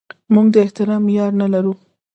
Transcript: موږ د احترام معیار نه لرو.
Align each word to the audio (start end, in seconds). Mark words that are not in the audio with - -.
موږ 0.33 0.47
د 0.53 0.55
احترام 0.65 1.01
معیار 1.05 1.31
نه 1.41 1.47
لرو. 1.53 1.73